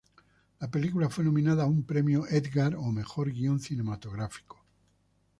[0.59, 4.57] La película fue nominada a un Premio Edgar a Mejor Guión Cinematográfico.